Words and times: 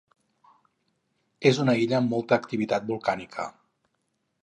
És 1.51 1.61
una 1.65 1.77
illa 1.83 1.99
amb 1.99 2.17
molta 2.17 2.41
activitat 2.43 2.91
volcànica. 2.91 3.51